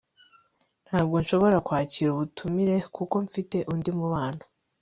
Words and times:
ntabwo 0.87 1.15
nshobora 1.23 1.57
kwakira 1.67 2.09
ubutumire 2.11 2.75
kuko 2.95 3.15
mfite 3.25 3.57
undi 3.73 3.89
mubano 3.97 4.43